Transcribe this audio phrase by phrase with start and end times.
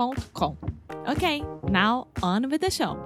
[0.00, 2.96] Ok, now on with the show.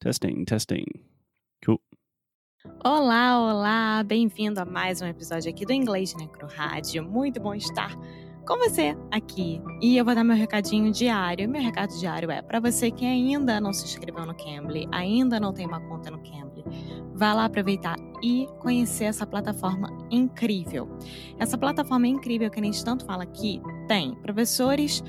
[0.00, 0.86] Testing, testing.
[1.62, 1.78] Cool.
[2.82, 4.02] Olá, olá!
[4.02, 7.04] Bem-vindo a mais um episódio aqui do Inglês Necro Rádio.
[7.04, 7.94] Muito bom estar
[8.50, 9.62] com você aqui.
[9.80, 11.48] E eu vou dar meu recadinho diário.
[11.48, 15.52] Meu recado diário é para você que ainda não se inscreveu no Cambly, ainda não
[15.52, 16.64] tem uma conta no Cambly,
[17.14, 20.88] vá lá aproveitar e conhecer essa plataforma incrível.
[21.38, 25.00] Essa plataforma incrível que a gente tanto fala aqui tem professores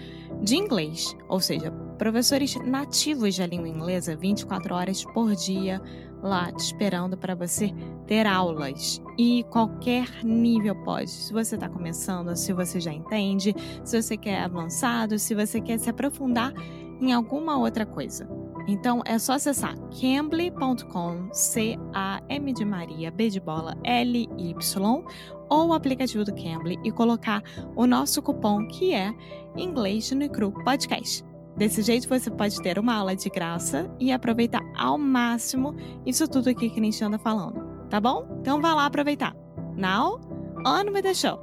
[0.44, 5.81] de inglês, ou seja, professores nativos da língua inglesa 24 horas por dia
[6.22, 7.73] lá esperando para você
[8.05, 9.02] ter aulas.
[9.17, 11.09] E qualquer nível pode.
[11.09, 15.80] Se você está começando, se você já entende, se você quer avançado, se você quer
[15.80, 16.53] se aprofundar
[17.02, 18.27] em alguma outra coisa.
[18.67, 25.03] Então é só acessar cambly.com, C-A-M de Maria, B de bola, L-Y,
[25.49, 27.44] ou o aplicativo do Cambly e colocar
[27.75, 29.14] o nosso cupom que é
[29.58, 31.31] Inglês no Cru Podcast.
[31.58, 35.76] Desse jeito você pode ter uma aula de graça e aproveitar ao máximo
[36.06, 38.28] isso tudo aqui que a gente anda falando, tá bom?
[38.39, 39.36] Então vá lá aproveitar.
[39.76, 40.20] Now,
[40.66, 41.40] on with the show!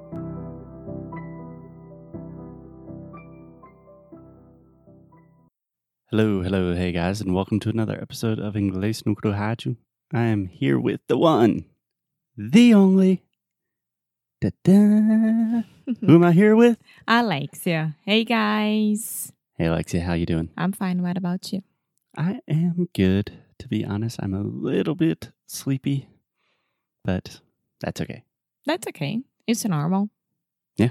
[6.10, 9.76] Hello, hello, hey guys, and welcome to another episode of Inglês no Rádio.
[10.10, 11.66] I am here with the one,
[12.34, 13.22] the only.
[14.40, 15.64] Da-da.
[16.00, 16.78] Who am I here with?
[17.06, 17.96] Alexia.
[18.06, 19.32] Hey guys.
[19.58, 20.50] Hey Alexia, how you doing?
[20.56, 21.02] I'm fine.
[21.02, 21.62] What about you?
[22.16, 23.42] I am good.
[23.58, 26.08] To be honest, I'm a little bit sleepy,
[27.04, 27.40] but
[27.80, 28.22] that's okay.
[28.66, 29.20] That's okay.
[29.48, 30.10] It's normal.
[30.76, 30.90] Yeah.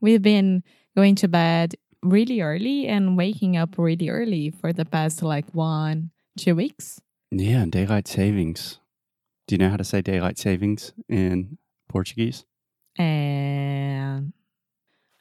[0.00, 0.64] We've been
[0.96, 6.10] going to bed really early and waking up really early for the past like one,
[6.36, 7.00] two weeks.
[7.30, 8.80] Yeah, daylight savings.
[9.46, 11.58] Do you know how to say daylight savings in
[11.88, 12.44] Portuguese?
[12.96, 14.32] And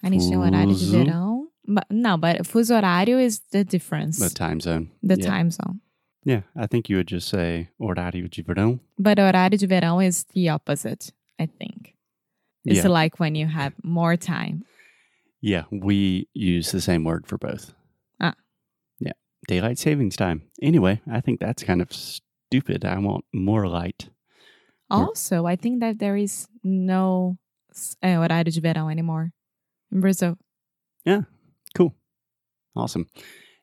[0.02, 1.27] I need to know horário de verão.
[1.68, 4.20] But, no, but fuso horário is the difference.
[4.20, 4.90] The time zone.
[5.04, 5.26] the yeah.
[5.26, 5.82] time zone.
[6.24, 8.80] Yeah, I think you would just say horário de verão.
[8.98, 11.94] But horário de verão is the opposite, I think.
[12.66, 12.88] It's Yeah.
[12.90, 14.64] like when you have more time.
[15.42, 17.74] Yeah, we use the same word for both.
[18.20, 18.34] Ah.
[19.00, 19.14] Yeah,
[19.48, 20.42] daylight savings time.
[20.62, 22.84] Anyway, I think that's kind of stupid.
[22.86, 24.10] I want more light.
[24.90, 27.38] Also, I think that there is no
[27.72, 29.32] s- eh, horário de verão anymore
[29.92, 30.38] in Brazil.
[31.06, 31.26] Cool.
[32.78, 33.08] Awesome.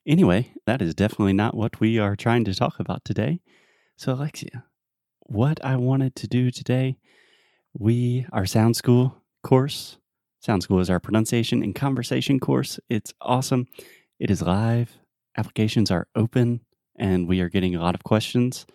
[0.05, 3.39] Anyway, that is definitely not what we are trying to talk about today.
[3.97, 4.65] So, Alexia,
[5.21, 6.99] what I wanted to do today,
[7.73, 9.99] we, our Sound School course,
[10.41, 12.81] Sound School is our pronunciation and conversation course.
[12.91, 13.69] It's awesome.
[14.19, 14.99] It is live,
[15.39, 16.63] applications are open,
[16.99, 18.67] and we are getting a lot of questions.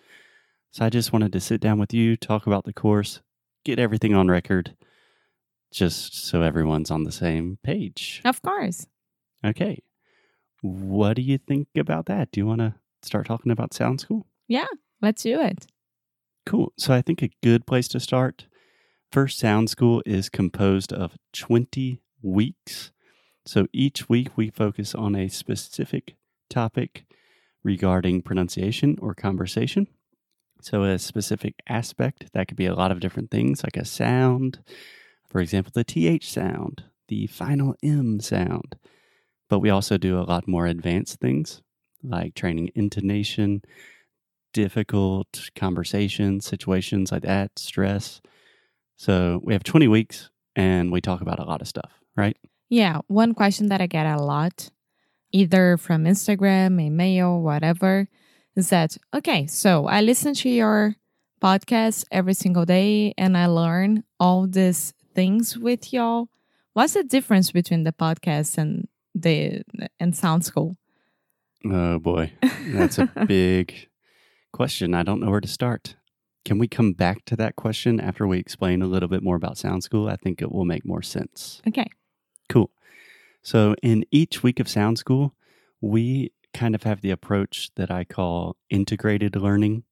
[0.72, 3.20] So, I just wanted to sit down with you, talk about the course,
[3.66, 4.74] get everything on record,
[5.70, 8.22] just so everyone's on the same page.
[8.24, 8.86] Of course.
[9.44, 9.82] Okay.
[10.62, 12.30] What do you think about that?
[12.32, 14.26] Do you want to start talking about Sound School?
[14.48, 14.66] Yeah,
[15.00, 15.66] let's do it.
[16.46, 16.72] Cool.
[16.76, 18.46] So I think a good place to start.
[19.10, 22.92] First, Sound School is composed of 20 weeks.
[23.46, 26.16] So each week we focus on a specific
[26.48, 27.04] topic
[27.62, 29.88] regarding pronunciation or conversation.
[30.62, 34.60] So a specific aspect that could be a lot of different things, like a sound,
[35.28, 38.76] for example, the TH sound, the final M sound.
[39.50, 41.60] But we also do a lot more advanced things
[42.02, 43.62] like training intonation,
[44.54, 48.22] difficult conversations, situations like that, stress.
[48.96, 52.36] So we have 20 weeks and we talk about a lot of stuff, right?
[52.68, 54.70] Yeah, one question that I get a lot,
[55.32, 58.08] either from Instagram, email, whatever,
[58.54, 60.94] is that okay, so I listen to your
[61.42, 66.28] podcast every single day and I learn all these things with y'all.
[66.72, 69.62] What's the difference between the podcast and the
[69.98, 70.76] and Sound School?
[71.64, 72.32] Oh boy,
[72.68, 73.88] that's a big
[74.52, 74.94] question.
[74.94, 75.96] I don't know where to start.
[76.44, 79.58] Can we come back to that question after we explain a little bit more about
[79.58, 80.08] Sound School?
[80.08, 81.60] I think it will make more sense.
[81.68, 81.88] Okay.
[82.48, 82.70] Cool.
[83.42, 85.34] So, in each week of Sound School,
[85.80, 89.84] we kind of have the approach that I call integrated learning,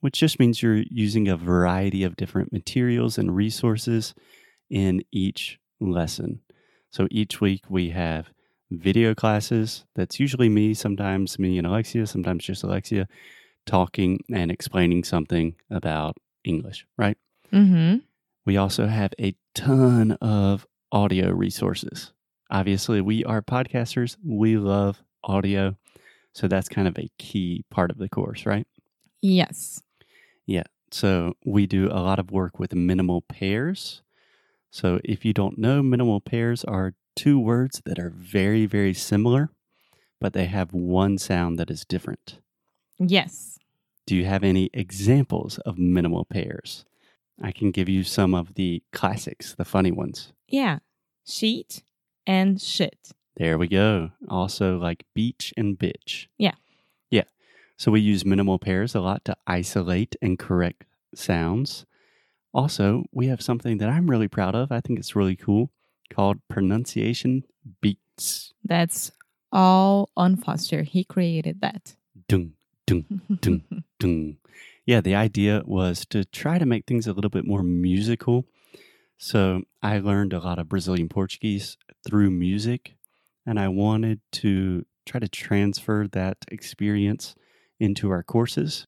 [0.00, 4.14] which just means you're using a variety of different materials and resources
[4.68, 6.40] in each lesson.
[6.90, 8.30] So, each week we have
[8.70, 9.84] video classes.
[9.94, 13.08] That's usually me, sometimes me and Alexia, sometimes just Alexia
[13.66, 17.18] talking and explaining something about English, right?
[17.52, 17.98] Mm-hmm.
[18.46, 22.12] We also have a ton of audio resources.
[22.50, 25.76] Obviously, we are podcasters, we love audio.
[26.32, 28.66] So that's kind of a key part of the course, right?
[29.20, 29.82] Yes.
[30.46, 30.64] Yeah.
[30.90, 34.02] So we do a lot of work with minimal pairs.
[34.70, 39.50] So if you don't know, minimal pairs are two words that are very, very similar,
[40.22, 42.38] but they have one sound that is different.
[42.98, 43.58] Yes.
[44.06, 46.86] Do you have any examples of minimal pairs?
[47.42, 50.32] I can give you some of the classics, the funny ones.
[50.48, 50.78] Yeah.
[51.26, 51.82] Sheet
[52.26, 53.10] and shit.
[53.36, 54.12] There we go.
[54.30, 56.26] Also, like beach and bitch.
[56.38, 56.54] Yeah.
[57.10, 57.24] Yeah.
[57.76, 61.84] So we use minimal pairs a lot to isolate and correct sounds.
[62.54, 64.72] Also, we have something that I'm really proud of.
[64.72, 65.70] I think it's really cool
[66.10, 67.44] called pronunciation
[67.80, 68.52] beats.
[68.64, 69.12] That's
[69.52, 70.82] all on Foster.
[70.82, 71.94] He created that.
[72.28, 72.52] Dung,
[72.86, 73.04] dung,
[73.40, 73.62] dung,
[73.98, 74.36] dung.
[74.86, 78.46] Yeah, the idea was to try to make things a little bit more musical.
[79.18, 81.76] So I learned a lot of Brazilian Portuguese
[82.08, 82.94] through music,
[83.46, 87.34] and I wanted to try to transfer that experience
[87.78, 88.86] into our courses.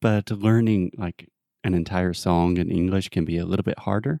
[0.00, 1.28] But learning like
[1.64, 4.20] an entire song in English can be a little bit harder.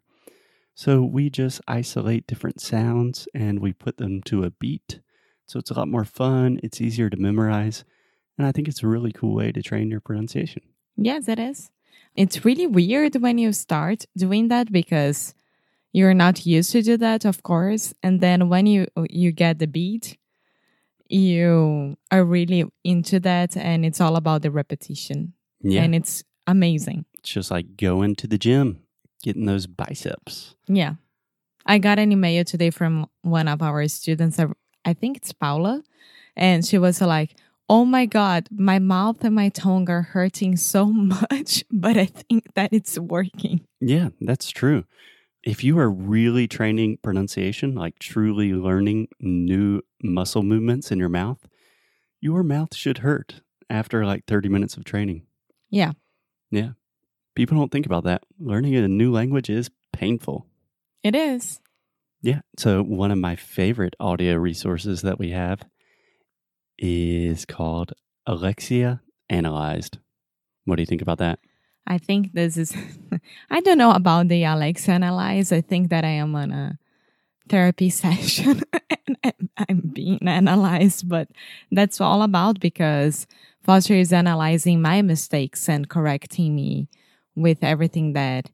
[0.80, 5.00] So we just isolate different sounds and we put them to a beat.
[5.44, 7.84] So it's a lot more fun, it's easier to memorize,
[8.38, 10.62] and I think it's a really cool way to train your pronunciation.
[10.96, 11.70] Yes, it is.
[12.16, 15.34] It's really weird when you start doing that because
[15.92, 17.92] you're not used to do that, of course.
[18.02, 20.16] And then when you you get the beat,
[21.10, 25.34] you are really into that and it's all about the repetition.
[25.60, 25.82] Yeah.
[25.82, 27.04] And it's amazing.
[27.18, 28.80] It's just like going to the gym,
[29.22, 30.54] getting those biceps.
[30.66, 30.94] Yeah.
[31.66, 34.38] I got an email today from one of our students.
[34.38, 34.46] I-
[34.84, 35.82] I think it's Paula.
[36.36, 37.36] And she was like,
[37.68, 42.52] Oh my God, my mouth and my tongue are hurting so much, but I think
[42.54, 43.60] that it's working.
[43.80, 44.84] Yeah, that's true.
[45.44, 51.46] If you are really training pronunciation, like truly learning new muscle movements in your mouth,
[52.20, 53.40] your mouth should hurt
[53.70, 55.22] after like 30 minutes of training.
[55.70, 55.92] Yeah.
[56.50, 56.70] Yeah.
[57.34, 58.22] People don't think about that.
[58.38, 60.46] Learning a new language is painful.
[61.02, 61.60] It is.
[62.22, 62.40] Yeah.
[62.58, 65.62] So, one of my favorite audio resources that we have
[66.78, 67.92] is called
[68.26, 69.98] Alexia Analyzed.
[70.64, 71.38] What do you think about that?
[71.86, 72.76] I think this is,
[73.50, 75.52] I don't know about the Alexia Analyzed.
[75.52, 76.78] I think that I am on a
[77.48, 78.62] therapy session
[79.22, 81.28] and I'm being analyzed, but
[81.70, 83.26] that's all about because
[83.62, 86.88] Foster is analyzing my mistakes and correcting me
[87.36, 88.50] with everything that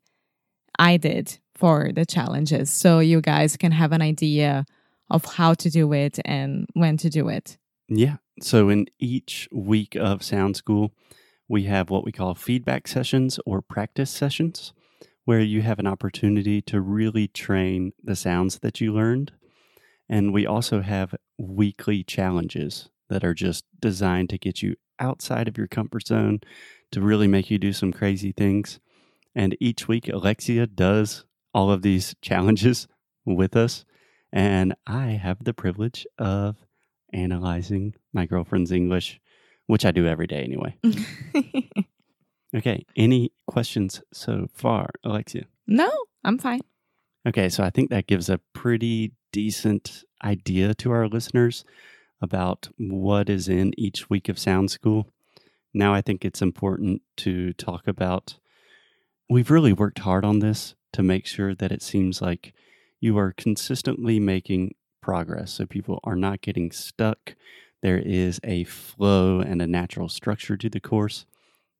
[0.79, 2.71] I did for the challenges.
[2.71, 4.67] So you guys can have an idea
[5.11, 7.57] of how to do it and when to do it.
[7.89, 8.17] Yeah.
[8.43, 10.93] So, in each week of Sound School,
[11.49, 14.73] we have what we call feedback sessions or practice sessions,
[15.25, 19.33] where you have an opportunity to really train the sounds that you learned.
[20.09, 25.57] And we also have weekly challenges that are just designed to get you outside of
[25.57, 26.41] your comfort zone,
[26.93, 28.81] to really make you do some crazy things.
[29.35, 32.89] And each week, Alexia does all of these challenges
[33.25, 33.85] with us.
[34.33, 36.57] And I have the privilege of
[37.13, 39.21] analyzing my girlfriend's English,
[39.67, 40.77] which I do every day anyway.
[42.55, 42.87] Okay.
[42.97, 45.45] Any questions so far, Alexia?
[45.67, 45.91] no,
[46.25, 46.61] I'm fine.
[47.27, 47.49] Okay.
[47.49, 51.65] So I think that gives a pretty decent idea to our listeners
[52.23, 55.09] about what is in each week of Sound School.
[55.77, 58.39] Now, I think it's important to talk about.
[59.29, 62.55] We've really worked hard on this to make sure that it seems like
[62.99, 65.53] you are consistently making progress.
[65.53, 67.37] So people are not getting stuck.
[67.83, 71.27] There is a flow and a natural structure to the course.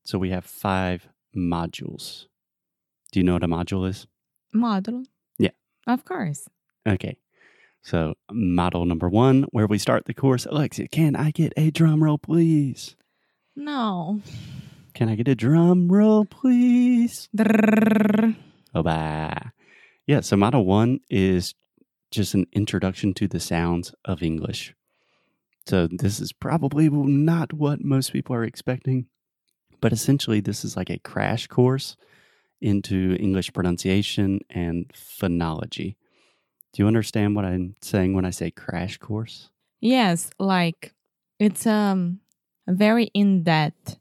[0.05, 2.27] So we have five modules.
[3.13, 4.07] Do you know what a module is?
[4.55, 5.07] Module.
[5.39, 5.57] Yeah.
[5.87, 6.51] Of course.
[6.87, 7.17] Okay.
[7.81, 10.45] So, model number one, where we start the course.
[10.45, 12.95] Alexia, can I get a drum roll, please?
[13.57, 14.21] No.
[14.95, 17.29] Can I get a drum roll, please?
[18.75, 19.51] Oh, bah.
[20.07, 20.21] Yeah.
[20.21, 21.55] So, model one is
[22.11, 24.75] just an introduction to the sounds of English.
[25.67, 29.07] So, this is probably not what most people are expecting,
[29.81, 31.97] but essentially, this is like a crash course
[32.61, 35.97] into English pronunciation and phonology.
[36.73, 39.51] Do you understand what I'm saying when I say crash course?
[39.81, 40.95] Yes, like
[41.39, 42.21] it's um
[42.67, 43.99] very in depth.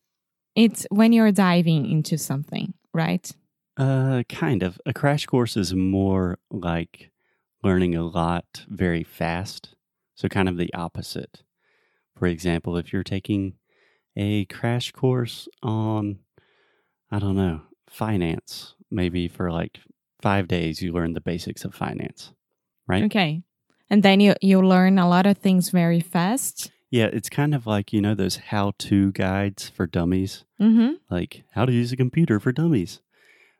[0.55, 3.29] It's when you're diving into something, right?
[3.77, 4.79] Uh, kind of.
[4.85, 7.11] A crash course is more like
[7.63, 9.75] learning a lot very fast.
[10.15, 11.43] So, kind of the opposite.
[12.15, 13.55] For example, if you're taking
[14.15, 16.19] a crash course on,
[17.11, 19.79] I don't know, finance, maybe for like
[20.21, 22.31] five days, you learn the basics of finance,
[22.87, 23.03] right?
[23.03, 23.43] Okay.
[23.89, 26.71] And then you, you learn a lot of things very fast.
[26.95, 30.93] Yeah, it's kind of like, you know, those how to guides for dummies, Mm-hmm.
[31.09, 33.01] like how to use a computer for dummies.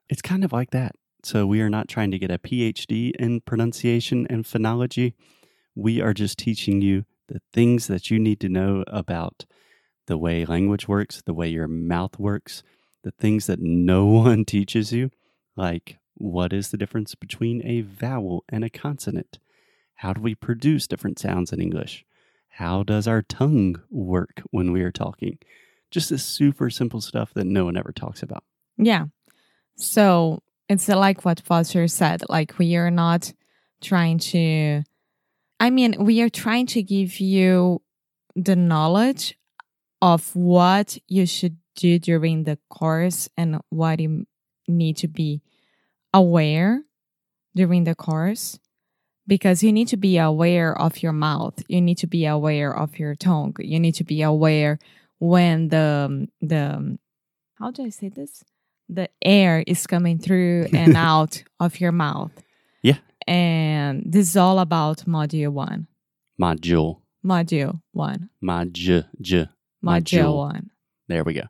[0.08, 0.94] It's kind of like that.
[1.24, 5.16] So, we are not trying to get a PhD in pronunciation and phonology.
[5.76, 9.46] We are just teaching you the things that you need to know about
[10.08, 12.64] the way language works, the way your mouth works,
[13.04, 15.10] the things that no one teaches you,
[15.58, 19.40] like what is the difference between a vowel and a consonant?
[19.96, 22.06] How do we produce different sounds in English?
[22.56, 25.40] How does our tongue work when we are talking?
[25.92, 28.46] Just this super simple stuff that no one ever talks about.
[28.78, 29.08] Yeah.
[29.76, 33.34] So it's like what Foster said, like we are not
[33.82, 34.84] trying to
[35.60, 37.82] I mean, we are trying to give you
[38.38, 39.38] the knowledge
[40.02, 44.26] of what you should do during the course and what you
[44.70, 45.42] need to be
[46.14, 46.84] aware
[47.54, 48.60] during the course
[49.28, 53.00] because you need to be aware of your mouth you need to be aware of
[53.00, 54.78] your tongue you need to be aware
[55.20, 56.98] when the the
[57.60, 58.44] how do i say this
[58.90, 62.32] the air is coming through and out of your mouth
[62.84, 63.00] Yeah.
[63.28, 65.88] and this is all about module 1
[66.40, 69.48] Module, module 1 mod, j, j.
[69.84, 70.36] module Module.
[70.36, 70.70] 1
[71.08, 71.48] There we go.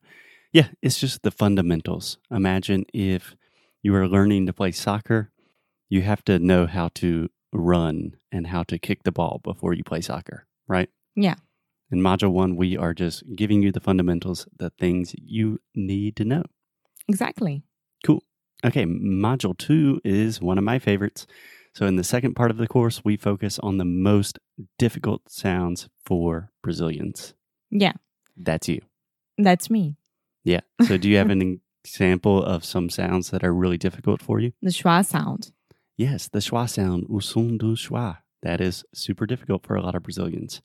[0.51, 2.17] Yeah, it's just the fundamentals.
[2.31, 3.35] Imagine if
[3.83, 5.31] you are learning to play soccer,
[5.89, 9.83] you have to know how to run and how to kick the ball before you
[9.83, 10.89] play soccer, right?
[11.15, 11.35] Yeah.
[11.91, 16.25] In Module 1, we are just giving you the fundamentals, the things you need to
[16.25, 16.43] know.
[17.07, 17.63] exactly
[18.05, 18.23] Cool.
[18.65, 21.25] Okay, Module 2 is one of my favorites.
[21.73, 24.39] So, in the second part of the course, we focus on the most
[24.79, 27.33] difficult sounds for Brazilians.
[27.69, 27.93] yeah
[28.37, 28.81] That's you.
[29.37, 29.97] that's me
[30.43, 30.61] Yeah.
[30.87, 34.53] So, do you have an example of some sounds that are really difficult for you?
[34.61, 35.51] the schwa sound
[35.97, 38.17] Yes, the schwa sound, o som do schwa.
[38.41, 40.61] That is super difficult for a lot of Brazilians.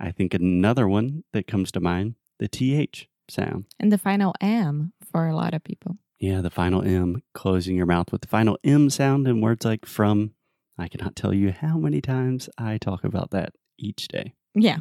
[0.00, 3.64] I think another one that comes to mind, the TH sound.
[3.80, 7.86] and the final m for a lot of people Yeah, the final M, closing your
[7.86, 10.32] mouth with the final M sound in words like from.
[10.76, 14.34] I cannot tell you how many times I talk about that each day.
[14.54, 14.78] yeah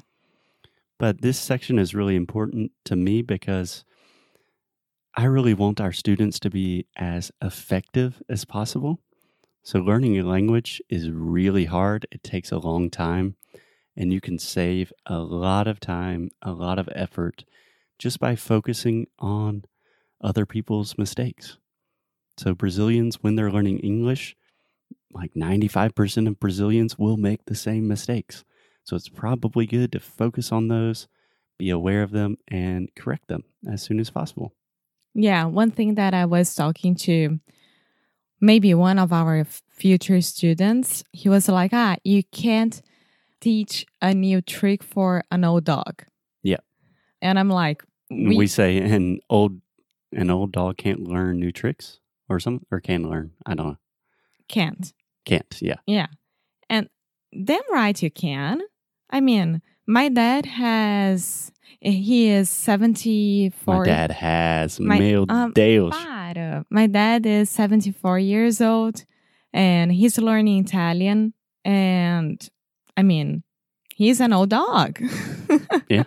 [0.99, 3.85] But this section is really important to me because
[5.15, 8.99] I really want our students to be as effective as possible.
[9.63, 13.37] So, learning a language is really hard, it takes a long time,
[13.95, 17.45] and you can save a lot of time, a lot of effort
[17.97, 19.63] just by focusing on
[20.21, 21.57] other people's mistakes.
[22.37, 24.35] So, Brazilians, when they're learning English,
[25.13, 28.43] like 95% of Brazilians will make the same mistakes.
[28.83, 31.07] So it's probably good to focus on those,
[31.57, 34.53] be aware of them, and correct them as soon as possible.
[35.13, 37.39] Yeah, one thing that I was talking to
[38.43, 42.81] maybe one of our f- future students, he was like, ah, you can't
[43.39, 46.03] teach a new trick for an old dog.
[46.43, 46.59] Yeah.
[47.21, 49.61] And I'm like, We, we, say an old
[50.11, 53.31] an old dog can't learn new tricks or some or can learn.
[53.45, 53.77] I don't know.
[54.49, 54.93] can't.
[55.25, 55.61] Can't.
[55.61, 55.79] Yeah.
[55.87, 56.07] Yeah.
[56.69, 56.89] And
[57.45, 58.61] damn right you can.
[59.09, 63.79] I mean, my dad has, he is 74.
[63.79, 65.95] My dad has My- meu um, Deus.
[65.95, 66.65] Para.
[66.69, 69.05] My dad is 74 years old
[69.53, 71.33] and he's learning Italian.
[71.65, 72.47] And
[72.97, 73.43] I mean,
[73.95, 74.99] he's an old dog.
[75.89, 76.03] Yeah.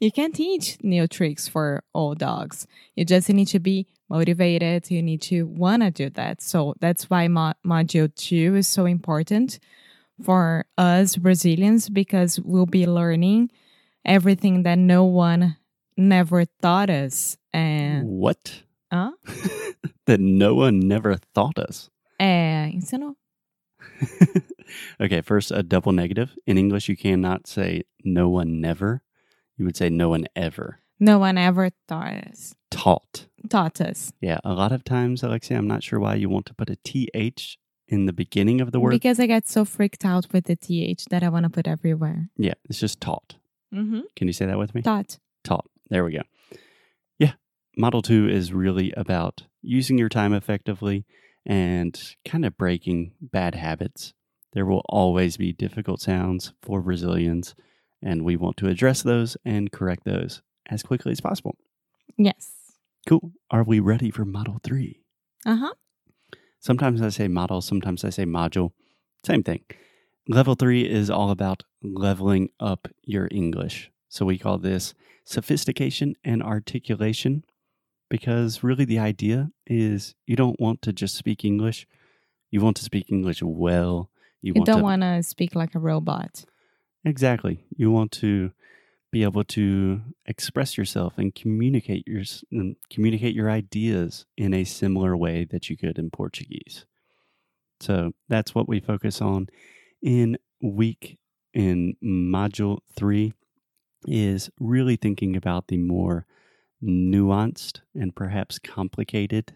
[0.00, 2.66] You can't teach new tricks for old dogs.
[2.96, 4.90] You just need to be motivated.
[4.90, 6.42] You need to want to do that.
[6.42, 9.58] So that's why mo- module two is so important
[10.24, 13.50] for us Brazilians because we'll be learning
[14.04, 15.56] everything that no one
[15.96, 17.36] never taught us.
[17.52, 18.62] And What?
[18.92, 19.12] Huh?
[20.06, 21.90] that no one never thought us.
[22.20, 23.14] é, ensinou.
[25.00, 26.36] okay, first a double negative.
[26.46, 29.02] In English, you cannot say no one never.
[29.56, 32.54] You would say no one ever No one ever taught us.
[32.70, 33.26] taught.
[33.48, 34.12] Taught us.
[34.20, 36.76] Yeah, a lot of times, Alexia, I'm not sure why you want to put a
[36.84, 37.58] TH
[37.88, 38.90] in the beginning of the word.
[38.90, 42.28] Because I get so freaked out with the th that I want to put everywhere.
[42.36, 43.36] yeah, it's just taught.
[43.74, 44.00] Mm-hmm.
[44.16, 44.82] Can you say that with me?
[44.82, 45.18] Taught.
[45.44, 45.66] taught.
[45.90, 46.22] There we go.
[47.18, 47.32] Yeah.
[47.76, 51.04] Model two is really about using your time effectively
[51.46, 54.12] and kind of breaking bad habits.
[54.52, 57.54] There will always be difficult sounds for Brazilians,
[58.02, 61.56] and we want to address those and correct those as quickly as possible.
[62.18, 62.52] Yes.
[63.08, 63.32] Cool.
[63.50, 65.00] Are we ready for Model three?
[65.46, 65.72] Uh huh.
[66.62, 68.70] Sometimes I say model, sometimes I say module.
[69.26, 69.62] Same thing.
[70.28, 73.90] Level three is all about leveling up your English.
[74.08, 77.44] So we call this sophistication and articulation
[78.08, 81.88] because really the idea is you don't want to just speak English.
[82.52, 84.10] You want to speak English well.
[84.40, 86.44] You, You want don't want to speak like a robot.
[87.04, 87.64] exactly.
[87.76, 88.52] You want to
[89.12, 95.16] be able to express yourself and communicate your and communicate your ideas in a similar
[95.16, 96.86] way that you could in Portuguese.
[97.80, 99.48] So that's what we focus on
[100.02, 101.18] in week
[101.52, 103.34] in module 3
[104.06, 106.26] is really thinking about the more
[106.82, 109.52] nuanced and perhaps complicated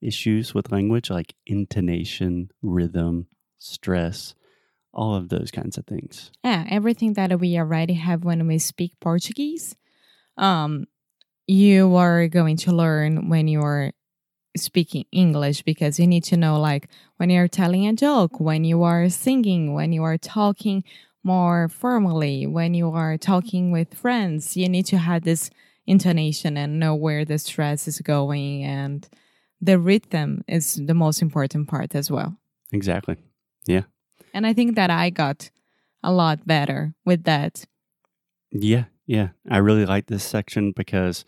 [0.00, 3.26] issues with language like intonation, rhythm,
[3.58, 4.34] stress,
[4.92, 6.30] all of those kinds of things.
[6.44, 9.76] Yeah, everything that we already have when we speak Portuguese,
[10.36, 10.86] um,
[11.46, 13.92] you are going to learn when you are
[14.56, 18.82] speaking English because you need to know, like, when you're telling a joke, when you
[18.82, 20.82] are singing, when you are talking
[21.22, 25.50] more formally, when you are talking with friends, you need to have this
[25.86, 28.64] intonation and know where the stress is going.
[28.64, 29.08] And
[29.60, 32.36] the rhythm is the most important part as well.
[32.72, 33.16] Exactly.
[34.32, 35.50] And I think that I got
[36.02, 37.64] a lot better with that.
[38.52, 39.28] Yeah, yeah.
[39.50, 41.24] I really like this section because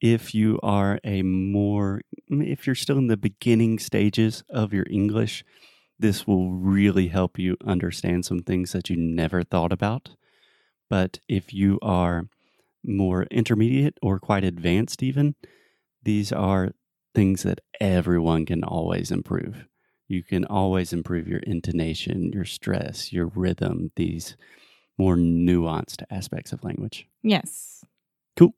[0.00, 5.44] if you are a more, if you're still in the beginning stages of your English,
[5.98, 10.10] this will really help you understand some things that you never thought about.
[10.90, 12.28] But if you are
[12.84, 15.34] more intermediate or quite advanced, even,
[16.02, 16.72] these are
[17.14, 19.66] things that everyone can always improve.
[20.08, 24.36] You can always improve your intonation, your stress, your rhythm, these
[24.98, 27.06] more nuanced aspects of language.
[27.22, 27.84] Yes.
[28.36, 28.54] Cool.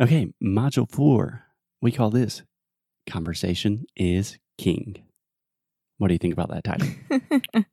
[0.00, 1.44] Okay, module four.
[1.82, 2.42] We call this
[3.08, 4.96] Conversation is King.
[5.98, 6.88] What do you think about that title?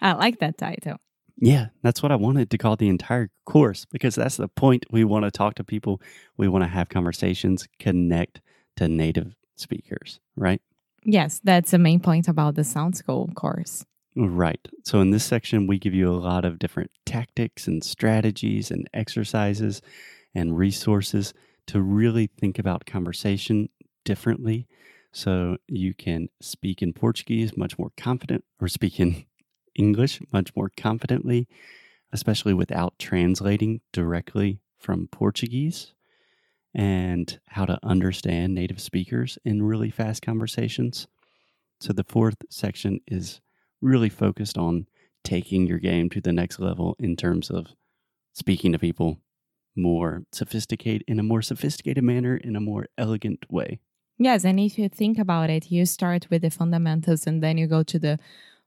[0.00, 0.96] I like that title.
[1.38, 4.86] yeah, that's what I wanted to call the entire course because that's the point.
[4.90, 6.00] We want to talk to people,
[6.36, 8.40] we want to have conversations, connect
[8.76, 10.60] to native speakers, right?
[11.04, 13.84] Yes, that's the main point about the Sound School course.
[14.16, 14.60] Right.
[14.84, 18.88] So, in this section, we give you a lot of different tactics and strategies and
[18.92, 19.80] exercises
[20.34, 21.32] and resources
[21.68, 23.68] to really think about conversation
[24.04, 24.66] differently.
[25.12, 29.24] So, you can speak in Portuguese much more confident or speak in
[29.76, 31.48] English much more confidently,
[32.12, 35.94] especially without translating directly from Portuguese,
[36.74, 41.06] and how to understand native speakers in really fast conversations.
[41.80, 43.40] So, the fourth section is
[43.80, 44.86] really focused on
[45.24, 47.68] taking your game to the next level in terms of
[48.34, 49.18] speaking to people
[49.76, 53.80] more sophisticated in a more sophisticated manner in a more elegant way.
[54.18, 57.66] Yes, and if you think about it, you start with the fundamentals and then you
[57.66, 58.18] go to the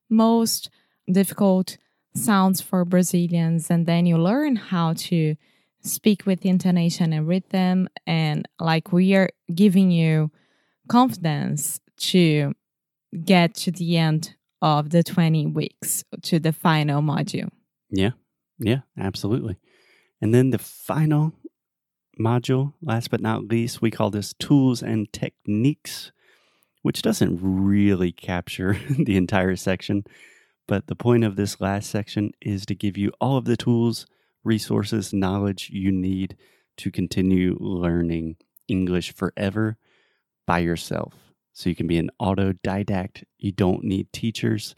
[0.09, 0.69] most
[1.11, 1.77] difficult
[2.15, 5.35] sounds for Brazilians, and then you learn how to
[5.83, 7.87] speak with intonation and rhythm.
[8.07, 10.31] And like we are giving you
[10.87, 12.53] confidence to
[13.23, 17.49] get to the end of the 20 weeks to the final module.
[17.89, 18.11] Yeah.
[18.59, 19.57] Yeah, absolutely.
[20.21, 21.33] And then the final
[22.19, 26.11] module, last but not least, we call this tools and techniques,
[26.81, 30.03] which doesn't really capture the entire section.
[30.67, 34.05] But the point of this last section is to give you all of the tools,
[34.43, 36.37] resources, knowledge you need
[36.77, 39.77] to continue learning English forever
[40.45, 41.13] by yourself.
[41.53, 43.23] So you can be an autodidact.
[43.37, 44.75] You don't need teachers.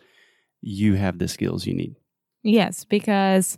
[0.62, 1.95] You have the skills you need.
[2.43, 3.58] Yes, because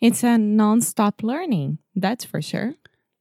[0.00, 1.78] it's a non-stop learning.
[1.94, 2.74] That's for sure.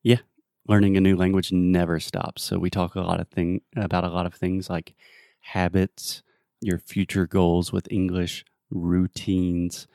[0.03, 0.19] Yeah,
[0.67, 2.43] learning a new language never stops.
[2.43, 4.95] So we talk a lot of thing about a lot of things like
[5.39, 6.21] habits,
[6.61, 9.87] your future goals with English, routines.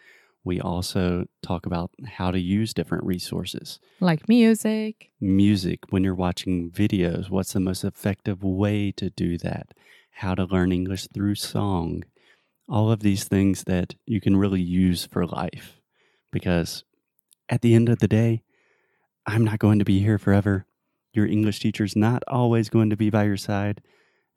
[0.47, 3.81] We also talk about how to use different resources.
[3.99, 5.11] Like music.
[5.21, 9.75] Music, when you're watching videos, what's the most effective way to do that?
[10.13, 12.05] How to learn English through song.
[12.69, 15.81] All of these things that you can really use for life.
[16.31, 16.85] Because
[17.49, 18.45] at the end of the day,
[19.27, 20.65] I'm not going to be here forever.
[21.13, 23.83] Your English teacher's not always going to be by your side.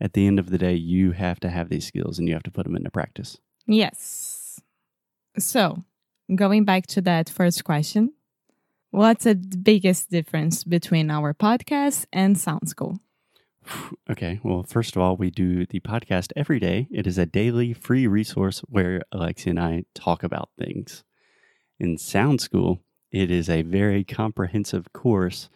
[0.01, 2.43] at the end of the day, you have to have these skills and you have
[2.43, 3.37] to put them into practice.
[3.67, 4.59] Yes.
[5.37, 5.83] So,
[6.35, 8.13] going back to that first question,
[8.91, 12.99] what's the biggest difference between our podcast and Sound School?
[14.09, 16.87] Okay, well, first of all, we do the podcast every day.
[16.91, 21.03] It is a daily free resource where Alexia and I talk about things.
[21.79, 25.49] In Sound School, it is a very comprehensive course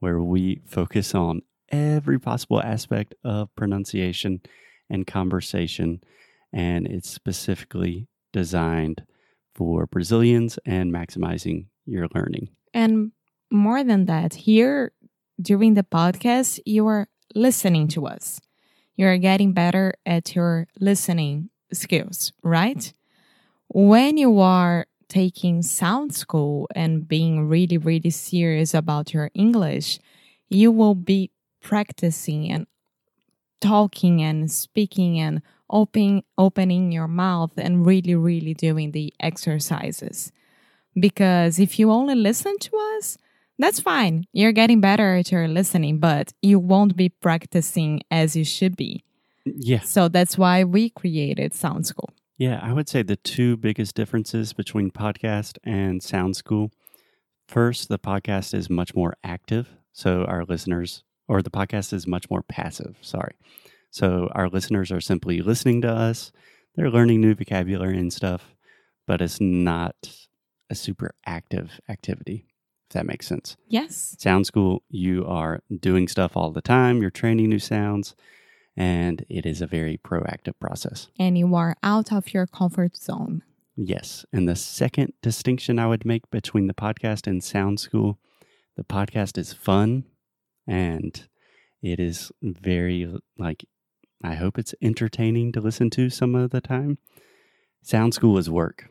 [0.00, 4.42] where we focus on every possible aspect of pronunciation
[4.90, 6.02] and conversation,
[6.52, 9.04] and it's specifically designed
[9.54, 12.48] for Brazilians and maximizing your learning.
[12.72, 13.12] And
[13.50, 14.92] more than that, here
[15.40, 18.40] during the podcast, you are listening to us.
[18.96, 22.92] You're getting better at your listening skills, right?
[23.68, 29.98] When you are taking sound school and being really, really serious about your English,
[30.48, 32.66] you will be practicing and
[33.60, 35.42] talking and speaking and
[35.74, 40.32] opening opening your mouth and really really doing the exercises
[40.98, 43.18] because if you only listen to us
[43.58, 48.44] that's fine you're getting better at your listening but you won't be practicing as you
[48.44, 49.04] should be
[49.44, 49.80] Yeah.
[49.80, 54.52] so that's why we created sound school Yeah, I would say the two biggest differences
[54.54, 56.70] between podcast and Sound School.
[57.46, 59.66] First, the podcast is much more active.
[59.92, 62.94] So our listeners, or the podcast is much more passive.
[63.02, 63.34] Sorry.
[63.94, 66.32] So our listeners are simply listening to us.
[66.74, 68.56] They're learning new vocabulary and stuff,
[69.06, 69.94] but it's not
[70.68, 72.44] a super active activity,
[72.88, 73.56] if that makes sense.
[73.68, 78.16] yes Sound School, you are doing stuff all the time, you're training new sounds,
[78.76, 81.06] and it is a very proactive process.
[81.16, 83.42] and you are out of your comfort zone
[83.76, 84.24] Yes.
[84.32, 88.18] And the second distinction I would make between the podcast and Sound School
[88.76, 90.04] the podcast is fun
[90.66, 91.28] and
[91.80, 93.64] it is very, like,
[94.24, 96.98] I hope it's entertaining to listen to some of the time.
[97.82, 98.88] Sound School is work.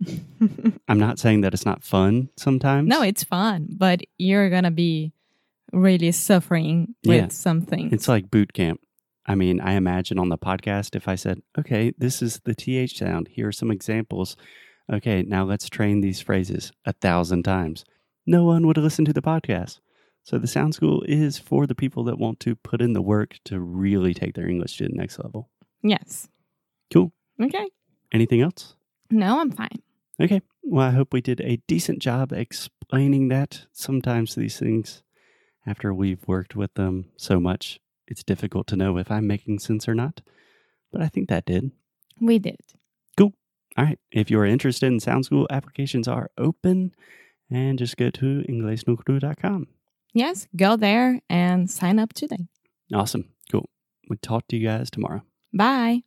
[0.88, 2.86] I'm not saying that it's not fun sometimes.
[2.86, 5.12] no it's fun but you're gonna be
[5.72, 7.28] really suffering with Yeah.
[7.28, 8.80] something It's like boot camp.
[9.24, 12.96] I mean, I imagine on the podcast, if I said, okay, this is the TH
[12.98, 14.36] sound, here are some examples.
[14.92, 17.84] Okay, now let's train these phrases a thousand times.
[18.26, 19.80] No one would listen to the podcast.
[20.26, 23.36] So the Sound School is for the people that want to put in the work
[23.44, 25.48] to really take their English to the next level.
[25.82, 26.28] yes
[26.92, 27.12] Cool.
[27.40, 27.66] okay
[28.12, 28.74] Anything else?
[29.10, 29.80] no i'm fine
[30.18, 30.40] Okay.
[30.62, 33.66] Well, I hope we did a decent job explaining that.
[33.70, 35.02] Sometimes these things,
[35.66, 39.86] after we've worked with them so much, it's difficult to know if I'm making sense
[39.86, 40.22] or not.
[40.90, 41.70] But I think that did.
[42.18, 42.56] we did
[43.18, 43.34] Cool.
[43.76, 43.98] All right.
[44.10, 46.92] If you're interested in Sound School, applications are open
[47.50, 49.66] and just go to inglesnocru.com.
[50.16, 52.48] Yes, go there and sign up today.
[52.94, 53.26] Awesome.
[53.52, 53.68] Cool.
[54.08, 55.20] We'll talk to you guys tomorrow.
[55.52, 56.04] Bye.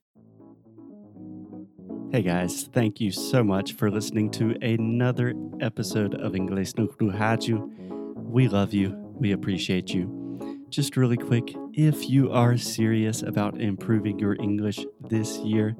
[2.11, 7.69] Hey guys, thank you so much for listening to another episode of Inglês no Rádio.
[8.15, 8.95] We love you.
[9.13, 10.65] We appreciate you.
[10.69, 15.75] Just really quick, if you are serious about improving your English this year,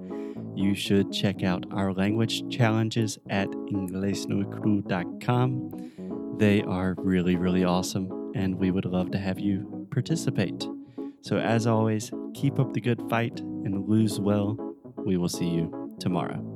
[0.54, 6.36] you should check out our language challenges at inglesnocru.com.
[6.38, 10.66] They are really, really awesome, and we would love to have you participate.
[11.22, 14.58] So, as always, keep up the good fight and lose well.
[14.96, 16.49] We will see you tomorrow.